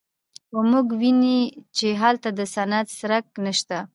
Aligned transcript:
خو 0.51 0.59
موږ 0.71 0.87
ویني 0.99 1.39
چې 1.77 1.87
هلته 2.01 2.29
د 2.39 2.39
صنعت 2.55 2.87
څرک 2.99 3.25
نشته 3.45 3.77